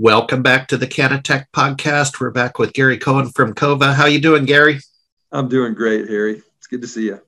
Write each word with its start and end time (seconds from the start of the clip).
Welcome 0.00 0.42
back 0.42 0.68
to 0.68 0.76
the 0.76 0.86
CannaTech 0.86 1.46
podcast. 1.52 2.20
We're 2.20 2.30
back 2.30 2.60
with 2.60 2.72
Gary 2.72 2.98
Cohen 2.98 3.30
from 3.30 3.52
Cova. 3.52 3.92
How 3.92 4.06
you 4.06 4.20
doing, 4.20 4.44
Gary? 4.44 4.78
I'm 5.32 5.48
doing 5.48 5.74
great, 5.74 6.08
Harry. 6.08 6.40
It's 6.56 6.68
good 6.68 6.82
to 6.82 6.86
see 6.86 7.06
you. 7.06 7.20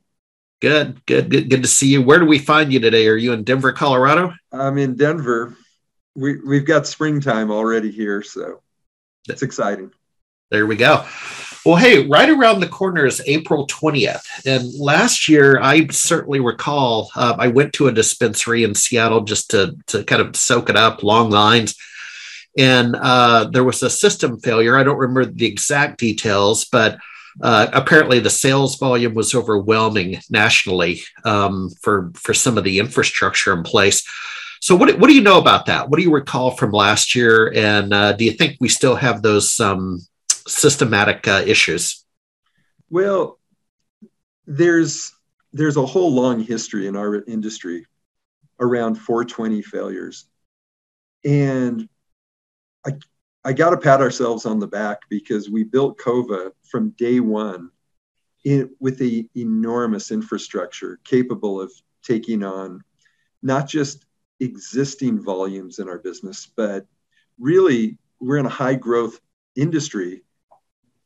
Good, 0.61 1.05
good, 1.05 1.31
good, 1.31 1.51
good 1.51 1.63
to 1.63 1.69
see 1.69 1.89
you. 1.89 2.01
Where 2.01 2.21
do 2.21 2.27
we 2.27 2.39
find 2.39 2.73
you 2.73 2.79
today? 2.79 3.09
Are 3.09 3.17
you 3.17 3.33
in 3.33 3.43
Denver, 3.43 3.73
Colorado? 3.73 4.35
I'm 4.53 4.79
in 4.79 4.95
Denver. 4.95 5.57
We 6.15 6.41
we've 6.47 6.65
got 6.65 6.87
springtime 6.87 7.51
already 7.51 7.91
here, 7.91 8.23
so 8.23 8.63
it's 9.29 9.43
exciting. 9.43 9.91
There 10.53 10.65
we 10.65 10.77
go. 10.77 11.05
Well, 11.67 11.75
hey, 11.75 12.07
right 12.07 12.31
around 12.31 12.61
the 12.61 12.69
corner 12.69 13.05
is 13.05 13.21
April 13.27 13.67
20th. 13.67 14.47
And 14.47 14.73
last 14.79 15.29
year, 15.29 15.61
I 15.61 15.89
certainly 15.89 16.39
recall 16.39 17.11
uh, 17.17 17.35
I 17.37 17.49
went 17.49 17.73
to 17.75 17.89
a 17.89 17.93
dispensary 17.93 18.63
in 18.63 18.77
Seattle 18.77 19.23
just 19.23 19.51
to, 19.51 19.77
to 19.89 20.05
kind 20.05 20.23
of 20.23 20.37
soak 20.37 20.71
it 20.71 20.77
up, 20.77 21.03
long 21.03 21.31
lines. 21.31 21.75
And 22.61 22.95
uh, 22.95 23.49
there 23.51 23.65
was 23.65 23.83
a 23.83 23.89
system 23.89 24.39
failure. 24.39 24.77
I 24.77 24.83
don't 24.83 24.99
remember 24.99 25.25
the 25.25 25.47
exact 25.47 25.99
details, 25.99 26.67
but 26.67 26.99
uh, 27.41 27.69
apparently 27.73 28.21
the 28.21 28.29
sales 28.29 28.77
volume 28.77 29.15
was 29.15 29.35
overwhelming 29.35 30.21
nationally 30.29 31.01
um, 31.25 31.71
for, 31.81 32.13
for 32.15 32.35
some 32.35 32.59
of 32.59 32.65
the 32.65 32.79
infrastructure 32.79 33.55
in 33.55 33.63
place. 33.63 34.07
So, 34.61 34.77
what, 34.77 34.99
what 34.99 35.09
do 35.09 35.15
you 35.15 35.23
know 35.23 35.39
about 35.39 35.67
that? 35.67 35.89
What 35.89 35.97
do 35.97 36.03
you 36.03 36.13
recall 36.13 36.51
from 36.51 36.71
last 36.71 37.15
year? 37.15 37.51
And 37.57 37.95
uh, 37.95 38.13
do 38.13 38.27
you 38.27 38.33
think 38.33 38.59
we 38.61 38.69
still 38.69 38.95
have 38.95 39.23
those 39.23 39.59
um, 39.59 40.01
systematic 40.29 41.27
uh, 41.27 41.43
issues? 41.47 42.05
Well, 42.91 43.39
there's 44.47 45.15
there's 45.55 45.79
a 45.79 45.87
whole 45.87 46.13
long 46.13 46.43
history 46.43 46.89
in 46.89 46.95
our 46.95 47.25
industry 47.25 47.87
around 48.61 48.97
420 48.97 49.63
failures, 49.63 50.27
and 51.25 51.89
I 52.87 52.93
I 53.45 53.53
got 53.53 53.71
to 53.71 53.79
pat 53.79 54.01
ourselves 54.01 54.45
on 54.45 54.59
the 54.59 54.67
back 54.67 55.09
because 55.09 55.49
we 55.49 55.65
built 55.65 55.99
Cova 55.99 56.53
from 56.71 56.91
day 56.91 57.21
one 57.21 57.71
in, 58.45 58.71
with 58.81 59.01
a 59.01 59.27
enormous 59.35 60.11
infrastructure 60.11 61.01
capable 61.05 61.61
of 61.61 61.73
taking 62.03 62.43
on 62.43 62.83
not 63.43 63.67
just 63.67 64.05
existing 64.41 65.23
volumes 65.23 65.79
in 65.79 65.89
our 65.89 65.99
business, 65.99 66.47
but 66.55 66.87
really 67.39 67.97
we're 68.21 68.37
in 68.37 68.47
a 68.47 68.51
high 68.51 68.75
growth 68.75 69.19
industry 69.57 70.23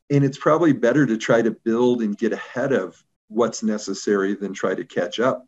and 0.09 0.23
it's 0.23 0.37
probably 0.37 0.73
better 0.73 1.05
to 1.05 1.17
try 1.17 1.41
to 1.41 1.51
build 1.51 2.01
and 2.01 2.17
get 2.17 2.33
ahead 2.33 2.71
of 2.73 3.01
what's 3.27 3.63
necessary 3.63 4.35
than 4.35 4.53
try 4.53 4.75
to 4.75 4.85
catch 4.85 5.19
up. 5.19 5.47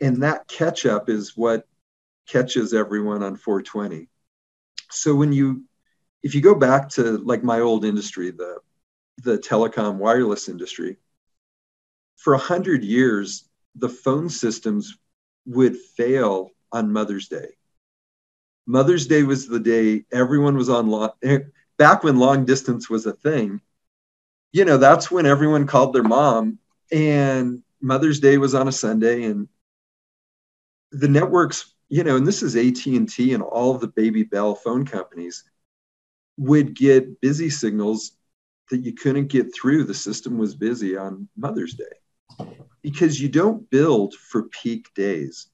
And 0.00 0.22
that 0.22 0.48
catch 0.48 0.86
up 0.86 1.10
is 1.10 1.36
what 1.36 1.66
catches 2.26 2.72
everyone 2.72 3.22
on 3.22 3.36
420. 3.36 4.08
So 4.90 5.14
when 5.14 5.32
you 5.32 5.64
if 6.22 6.34
you 6.34 6.40
go 6.40 6.54
back 6.54 6.88
to 6.90 7.18
like 7.18 7.42
my 7.44 7.60
old 7.60 7.84
industry, 7.84 8.30
the 8.30 8.58
the 9.18 9.38
telecom 9.38 9.96
wireless 9.96 10.48
industry, 10.48 10.96
for 12.16 12.34
a 12.34 12.38
hundred 12.38 12.84
years, 12.84 13.48
the 13.74 13.88
phone 13.88 14.28
systems 14.28 14.98
would 15.46 15.76
fail 15.76 16.50
on 16.72 16.92
Mother's 16.92 17.28
Day. 17.28 17.48
Mother's 18.66 19.06
Day 19.06 19.22
was 19.22 19.48
the 19.48 19.60
day 19.60 20.04
everyone 20.12 20.56
was 20.56 20.68
on 20.68 21.10
eh, 21.22 21.38
back 21.78 22.04
when 22.04 22.18
long 22.18 22.44
distance 22.44 22.90
was 22.90 23.06
a 23.06 23.12
thing, 23.12 23.60
you 24.52 24.64
know, 24.64 24.76
that's 24.76 25.10
when 25.10 25.26
everyone 25.26 25.66
called 25.66 25.94
their 25.94 26.02
mom 26.02 26.58
and 26.90 27.62
Mother's 27.80 28.20
Day 28.20 28.38
was 28.38 28.54
on 28.54 28.68
a 28.68 28.72
Sunday 28.72 29.24
and 29.24 29.48
the 30.90 31.08
networks, 31.08 31.74
you 31.88 32.04
know, 32.04 32.16
and 32.16 32.26
this 32.26 32.42
is 32.42 32.56
AT&T 32.56 33.32
and 33.32 33.42
all 33.42 33.74
the 33.74 33.88
baby 33.88 34.22
bell 34.22 34.54
phone 34.54 34.84
companies 34.84 35.44
would 36.36 36.74
get 36.74 37.20
busy 37.20 37.50
signals 37.50 38.12
that 38.70 38.78
you 38.78 38.92
couldn't 38.92 39.28
get 39.28 39.54
through. 39.54 39.84
The 39.84 39.94
system 39.94 40.38
was 40.38 40.54
busy 40.54 40.96
on 40.96 41.28
Mother's 41.36 41.74
Day 41.74 42.46
because 42.82 43.20
you 43.20 43.28
don't 43.28 43.68
build 43.70 44.14
for 44.14 44.44
peak 44.44 44.92
days. 44.94 45.48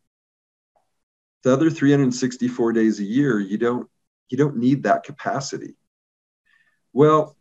The 1.43 1.53
other 1.53 1.71
364 1.71 2.73
days 2.73 3.01
a 3.01 3.05
year, 3.05 3.39
you 3.39 3.59
don't 3.59 3.89
you 4.31 4.39
don't 4.39 4.57
need 4.57 4.83
that 4.85 5.05
capacity. 5.05 5.77
Well, 6.93 7.37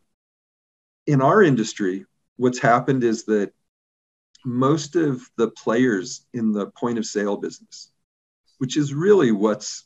in 1.07 1.21
our 1.21 1.41
industry, 1.41 2.05
what's 2.35 2.59
happened 2.59 3.03
is 3.03 3.23
that 3.25 3.53
most 4.45 4.95
of 4.95 5.27
the 5.37 5.49
players 5.49 6.25
in 6.33 6.51
the 6.51 6.67
point 6.67 6.97
of 6.97 7.05
sale 7.05 7.37
business, 7.37 7.92
which 8.57 8.77
is 8.77 8.93
really 8.93 9.31
what's 9.31 9.85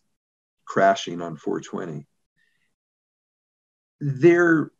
crashing 0.65 1.21
on 1.21 1.37
420, 1.37 2.05
they're 3.99 4.71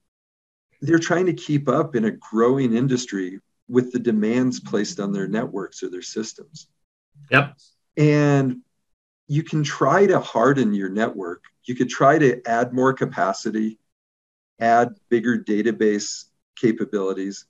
they're 0.82 1.00
trying 1.00 1.26
to 1.26 1.34
keep 1.34 1.68
up 1.68 1.96
in 1.96 2.06
a 2.06 2.12
growing 2.12 2.76
industry 2.76 3.40
with 3.68 3.92
the 3.92 4.00
demands 4.00 4.60
placed 4.60 5.00
on 5.00 5.12
their 5.12 5.28
networks 5.28 5.82
or 5.82 5.90
their 5.90 6.04
systems. 6.04 6.68
Yep. 7.32 7.58
And 7.98 8.62
you 9.28 9.42
can 9.42 9.64
try 9.64 10.06
to 10.06 10.20
harden 10.20 10.76
your 10.76 10.90
network. 10.90 11.44
You 11.64 11.74
could 11.74 11.90
try 11.90 12.20
to 12.20 12.48
add 12.48 12.74
more 12.74 12.94
capacity 12.94 13.80
add 14.60 14.96
bigger 15.10 15.38
database 15.38 16.26
capabilities. 16.56 17.46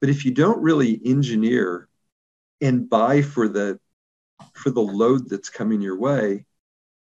But 0.00 0.10
if 0.10 0.24
you 0.24 0.32
don't 0.32 0.62
really 0.62 1.00
engineer 1.04 1.88
and 2.60 2.88
buy 2.88 3.22
for 3.22 3.48
the 3.48 3.78
for 4.54 4.70
the 4.70 4.80
load 4.80 5.28
that's 5.28 5.48
coming 5.48 5.80
your 5.80 5.98
way, 5.98 6.44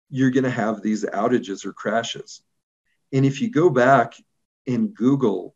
you're 0.08 0.30
going 0.30 0.44
to 0.44 0.50
have 0.50 0.82
these 0.82 1.04
outages 1.04 1.64
or 1.64 1.72
crashes. 1.72 2.42
And 3.12 3.24
if 3.24 3.41
you 3.41 3.50
go 3.50 3.70
back 3.70 4.14
and 4.66 4.94
Google 4.94 5.54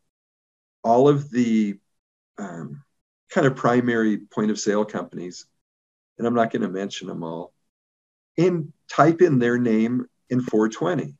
all 0.82 1.08
of 1.08 1.30
the 1.30 1.78
um, 2.38 2.82
kind 3.30 3.46
of 3.46 3.56
primary 3.56 4.18
point 4.18 4.50
of 4.50 4.58
sale 4.58 4.84
companies, 4.84 5.46
and 6.18 6.26
I'm 6.26 6.34
not 6.34 6.52
going 6.52 6.62
to 6.62 6.68
mention 6.68 7.08
them 7.08 7.22
all, 7.22 7.52
and 8.36 8.72
type 8.88 9.22
in 9.22 9.38
their 9.38 9.58
name 9.58 10.06
in 10.30 10.41
420. 10.41 11.14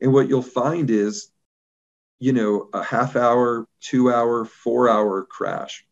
And 0.00 0.12
what 0.12 0.28
you'll 0.28 0.42
find 0.42 0.90
is 0.90 1.30
you 2.20 2.34
know, 2.34 2.68
a 2.74 2.84
half 2.84 3.16
hour, 3.16 3.66
two 3.80 4.12
hour, 4.12 4.44
four 4.44 4.88
hour 4.88 5.24
crash. 5.24 5.84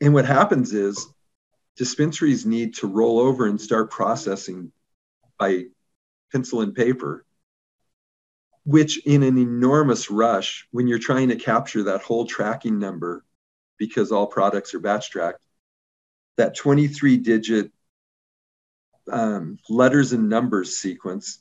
And 0.00 0.12
what 0.12 0.26
happens 0.26 0.74
is 0.74 1.06
dispensaries 1.78 2.44
need 2.44 2.74
to 2.74 2.88
roll 2.88 3.20
over 3.20 3.46
and 3.46 3.60
start 3.60 3.90
processing 3.90 4.72
by 5.38 5.66
pencil 6.32 6.60
and 6.60 6.74
paper, 6.74 7.24
which 8.64 9.06
in 9.06 9.22
an 9.22 9.38
enormous 9.38 10.10
rush, 10.10 10.66
when 10.72 10.88
you're 10.88 10.98
trying 10.98 11.28
to 11.28 11.36
capture 11.36 11.84
that 11.84 12.02
whole 12.02 12.26
tracking 12.26 12.80
number, 12.80 13.24
because 13.78 14.10
all 14.10 14.26
products 14.26 14.74
are 14.74 14.80
batch 14.80 15.10
tracked, 15.10 15.40
that 16.36 16.56
23 16.56 17.16
digit 17.18 17.70
um, 19.10 19.56
letters 19.70 20.12
and 20.12 20.28
numbers 20.28 20.76
sequence, 20.76 21.40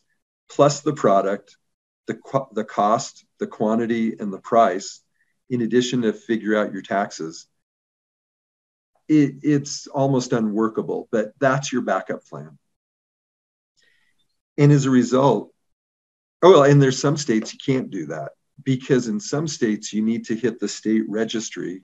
plus 0.50 0.82
the 0.82 0.94
product, 0.94 1.58
the, 2.06 2.18
the 2.54 2.64
cost, 2.64 3.26
the 3.40 3.48
quantity, 3.48 4.16
and 4.20 4.32
the 4.32 4.40
price, 4.40 5.02
in 5.50 5.62
addition 5.62 6.04
to 6.04 6.14
figure 6.14 6.56
out 6.56 6.74
your 6.74 6.84
taxes, 6.84 7.48
it, 9.08 9.36
it's 9.42 9.88
almost 9.88 10.34
unworkable, 10.34 11.08
but 11.12 11.34
that's 11.40 11.72
your 11.72 11.82
backup 11.82 12.26
plan. 12.26 12.58
And 14.58 14.72
as 14.72 14.86
a 14.86 14.90
result, 14.90 15.54
oh, 16.42 16.52
well, 16.52 16.64
and 16.64 16.82
there's 16.82 17.00
some 17.00 17.18
states 17.18 17.54
you 17.54 17.60
can't 17.64 17.90
do 17.90 18.08
that 18.08 18.32
because 18.64 19.08
in 19.08 19.20
some 19.20 19.48
states 19.48 19.94
you 19.94 20.02
need 20.02 20.26
to 20.26 20.36
hit 20.36 20.60
the 20.60 20.68
state 20.68 21.04
registry 21.08 21.84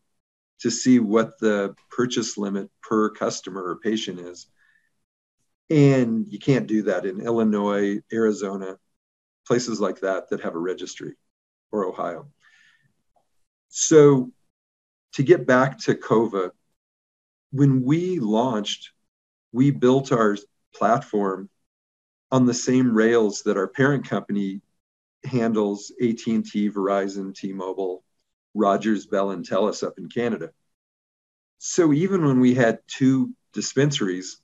to 0.60 0.72
see 0.72 1.00
what 1.00 1.40
the 1.40 1.76
purchase 1.92 2.38
limit 2.38 2.70
per 2.82 3.10
customer 3.10 3.64
or 3.64 3.78
patient 3.78 4.20
is. 4.20 4.48
And 5.70 6.28
you 6.28 6.40
can't 6.40 6.68
do 6.68 6.84
that 6.84 7.06
in 7.06 7.22
Illinois, 7.22 8.00
Arizona, 8.12 8.78
places 9.48 9.80
like 9.80 10.02
that 10.02 10.30
that 10.30 10.42
have 10.42 10.56
a 10.56 10.60
registry 10.60 11.16
or 11.72 11.86
Ohio. 11.86 12.28
So 13.70 14.32
to 15.14 15.24
get 15.24 15.46
back 15.46 15.80
to 15.80 15.96
Cova, 15.96 16.52
when 17.54 17.84
we 17.84 18.18
launched, 18.20 18.90
we 19.52 19.70
built 19.70 20.12
our 20.12 20.36
platform 20.74 21.50
on 22.32 22.48
the 22.48 22.54
same 22.54 22.96
rails 22.96 23.44
that 23.44 23.58
our 23.58 23.68
parent 23.68 24.10
company 24.10 24.62
handles 25.24 25.92
AT&T, 26.02 26.72
Verizon, 26.72 27.34
T-Mobile, 27.34 28.04
Rogers, 28.56 29.06
Bell, 29.06 29.30
and 29.30 29.48
Telus 29.48 29.84
up 29.84 30.00
in 30.00 30.10
Canada. 30.10 30.50
So 31.60 31.94
even 31.94 32.26
when 32.26 32.40
we 32.40 32.56
had 32.56 32.80
two 32.88 33.32
dispensaries, 33.54 34.42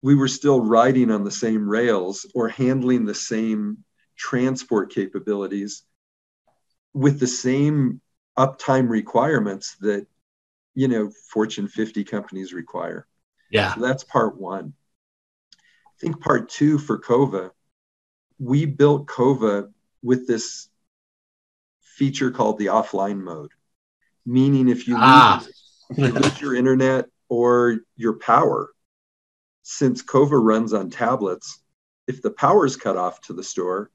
we 0.00 0.14
were 0.14 0.26
still 0.26 0.62
riding 0.62 1.10
on 1.10 1.24
the 1.24 1.30
same 1.30 1.68
rails 1.68 2.24
or 2.34 2.48
handling 2.48 3.04
the 3.04 3.14
same 3.14 3.84
transport 4.16 4.90
capabilities 4.94 5.82
with 6.94 7.20
the 7.20 7.26
same 7.26 8.00
uptime 8.38 8.88
requirements 8.88 9.76
that 9.80 10.06
you 10.80 10.88
know 10.88 11.10
fortune 11.30 11.68
50 11.68 12.04
companies 12.04 12.52
require. 12.52 13.06
Yeah. 13.50 13.74
So 13.74 13.80
that's 13.80 14.04
part 14.04 14.40
one. 14.40 14.74
I 15.54 15.96
think 16.00 16.20
part 16.20 16.48
two 16.48 16.78
for 16.78 16.98
cova 16.98 17.50
we 18.40 18.64
built 18.64 19.06
Cova 19.06 19.70
with 20.02 20.26
this 20.26 20.68
feature 21.82 22.30
called 22.30 22.58
the 22.58 22.66
offline 22.66 23.20
mode, 23.20 23.52
meaning 24.24 24.68
if 24.68 24.88
you, 24.88 24.96
ah. 24.98 25.42
lose, 25.44 25.54
if 25.90 25.98
you 25.98 26.08
lose 26.08 26.40
your 26.40 26.54
internet 26.54 27.04
or 27.28 27.80
your 27.96 28.14
power, 28.14 28.70
since 29.62 30.02
Cova 30.02 30.42
runs 30.42 30.72
on 30.72 30.88
tablets, 30.88 31.60
if 32.08 32.22
the 32.22 32.30
power 32.30 32.64
is 32.64 32.76
cut 32.76 32.96
off 32.96 33.20
to 33.22 33.34
the 33.34 33.44
store, 33.44 33.90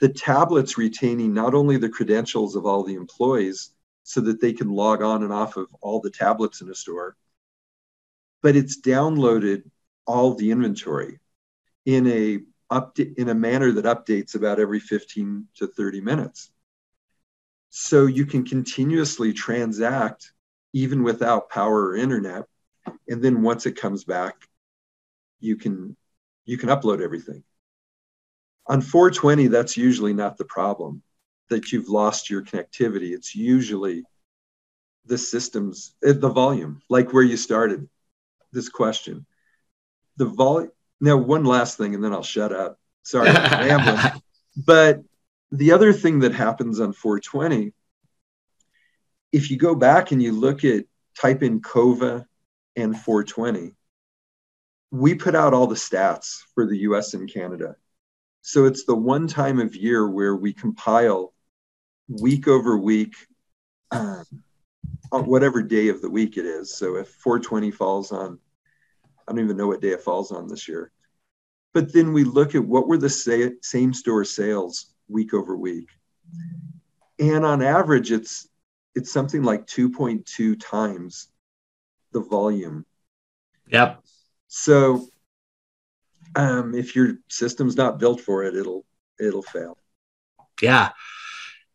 the 0.00 0.08
tablets 0.08 0.78
retaining 0.78 1.34
not 1.34 1.54
only 1.54 1.76
the 1.76 1.90
credentials 1.90 2.56
of 2.56 2.64
all 2.64 2.82
the 2.82 2.94
employees 2.94 3.70
so 4.02 4.20
that 4.20 4.40
they 4.40 4.52
can 4.52 4.68
log 4.68 5.02
on 5.02 5.22
and 5.22 5.32
off 5.32 5.56
of 5.56 5.68
all 5.80 6.00
the 6.00 6.10
tablets 6.10 6.60
in 6.60 6.68
a 6.68 6.74
store, 6.74 7.16
but 8.42 8.56
it's 8.56 8.80
downloaded 8.80 9.62
all 10.06 10.34
the 10.34 10.50
inventory 10.50 11.20
in 11.86 12.06
a 12.06 12.40
update 12.72 13.16
in 13.18 13.28
a 13.28 13.34
manner 13.34 13.70
that 13.72 13.84
updates 13.84 14.34
about 14.34 14.58
every 14.58 14.80
15 14.80 15.46
to 15.56 15.66
30 15.66 16.00
minutes. 16.00 16.50
So 17.70 18.06
you 18.06 18.26
can 18.26 18.44
continuously 18.44 19.32
transact 19.32 20.32
even 20.72 21.02
without 21.02 21.50
power 21.50 21.88
or 21.88 21.96
internet. 21.96 22.44
And 23.08 23.22
then 23.22 23.42
once 23.42 23.66
it 23.66 23.76
comes 23.76 24.04
back, 24.04 24.34
you 25.40 25.56
can 25.56 25.96
you 26.44 26.58
can 26.58 26.68
upload 26.68 27.00
everything. 27.00 27.44
On 28.66 28.80
420, 28.80 29.48
that's 29.48 29.76
usually 29.76 30.14
not 30.14 30.36
the 30.38 30.44
problem 30.44 31.02
that 31.52 31.70
you've 31.70 31.88
lost 31.88 32.30
your 32.30 32.42
connectivity. 32.42 33.12
It's 33.12 33.34
usually 33.36 34.04
the 35.04 35.18
systems, 35.18 35.94
eh, 36.04 36.12
the 36.12 36.28
volume, 36.28 36.80
like 36.88 37.12
where 37.12 37.22
you 37.22 37.36
started 37.36 37.88
this 38.52 38.68
question. 38.68 39.26
The 40.16 40.26
volume. 40.26 40.72
Now, 41.00 41.16
one 41.16 41.44
last 41.44 41.76
thing, 41.76 41.94
and 41.94 42.02
then 42.02 42.12
I'll 42.12 42.22
shut 42.22 42.52
up. 42.52 42.78
Sorry, 43.02 43.30
rambling. 43.30 43.98
But 44.54 45.00
the 45.50 45.72
other 45.72 45.94
thing 45.94 46.20
that 46.20 46.34
happens 46.34 46.78
on 46.78 46.92
420, 46.92 47.72
if 49.32 49.50
you 49.50 49.56
go 49.56 49.74
back 49.74 50.12
and 50.12 50.22
you 50.22 50.32
look 50.32 50.62
at 50.62 50.84
type 51.18 51.42
in 51.42 51.62
Cova 51.62 52.26
and 52.76 52.94
420, 52.94 53.74
we 54.90 55.14
put 55.14 55.34
out 55.34 55.54
all 55.54 55.66
the 55.66 55.74
stats 55.74 56.42
for 56.54 56.66
the 56.66 56.80
US 56.80 57.14
and 57.14 57.32
Canada. 57.32 57.76
So 58.42 58.66
it's 58.66 58.84
the 58.84 58.94
one 58.94 59.26
time 59.26 59.58
of 59.58 59.74
year 59.74 60.06
where 60.06 60.36
we 60.36 60.52
compile 60.52 61.32
week 62.20 62.48
over 62.48 62.76
week, 62.76 63.14
um, 63.90 64.24
on 65.10 65.26
whatever 65.26 65.62
day 65.62 65.88
of 65.88 66.00
the 66.00 66.10
week 66.10 66.36
it 66.36 66.46
is. 66.46 66.74
So 66.74 66.96
if 66.96 67.08
420 67.08 67.70
falls 67.70 68.12
on, 68.12 68.38
I 69.28 69.32
don't 69.32 69.44
even 69.44 69.56
know 69.56 69.68
what 69.68 69.80
day 69.80 69.90
it 69.90 70.00
falls 70.00 70.32
on 70.32 70.48
this 70.48 70.66
year. 70.68 70.90
But 71.74 71.92
then 71.92 72.12
we 72.12 72.24
look 72.24 72.54
at 72.54 72.64
what 72.64 72.88
were 72.88 72.98
the 72.98 73.10
sa- 73.10 73.54
same 73.62 73.94
store 73.94 74.24
sales 74.24 74.94
week 75.08 75.34
over 75.34 75.56
week. 75.56 75.88
And 77.18 77.44
on 77.44 77.62
average, 77.62 78.10
it's 78.10 78.48
it's 78.94 79.12
something 79.12 79.42
like 79.42 79.66
2.2 79.66 80.60
times 80.60 81.28
the 82.12 82.20
volume. 82.20 82.84
Yep. 83.68 84.02
So 84.48 85.08
um, 86.34 86.74
if 86.74 86.94
your 86.94 87.14
system's 87.28 87.76
not 87.76 87.98
built 87.98 88.20
for 88.20 88.44
it, 88.44 88.54
it'll 88.54 88.84
it'll 89.18 89.42
fail. 89.42 89.78
Yeah. 90.60 90.90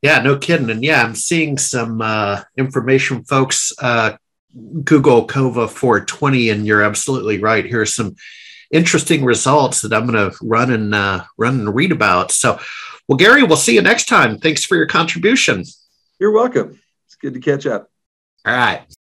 Yeah, 0.02 0.20
no 0.20 0.38
kidding. 0.38 0.70
And 0.70 0.84
yeah, 0.84 1.04
I'm 1.04 1.16
seeing 1.16 1.58
some 1.58 2.02
uh, 2.02 2.44
information, 2.56 3.24
folks. 3.24 3.72
Uh, 3.80 4.18
Google 4.84 5.28
Cova 5.28 5.70
420, 5.70 6.50
and 6.50 6.66
you're 6.66 6.84
absolutely 6.84 7.40
right. 7.40 7.66
Here's 7.66 7.94
some 7.94 8.16
interesting 8.72 9.24
results 9.24 9.82
that 9.82 9.94
I'm 9.94 10.08
going 10.08 10.32
to 10.32 10.38
run 10.42 10.72
and 10.72 10.94
uh, 10.94 11.24
run 11.38 11.60
and 11.60 11.76
read 11.76 11.92
about. 11.92 12.32
So, 12.32 12.60
well, 13.08 13.18
Gary, 13.18 13.44
we'll 13.44 13.58
see 13.58 13.76
you 13.76 13.82
next 13.82 14.06
time. 14.06 14.40
Thanks 14.40 14.66
for 14.66 14.76
your 14.76 14.88
contribution. 14.88 15.64
You're 16.20 16.32
welcome. 16.32 16.80
It's 17.06 17.16
good 17.16 17.34
to 17.36 17.40
catch 17.40 17.66
up. 17.66 17.90
All 18.46 18.54
right. 18.54 18.97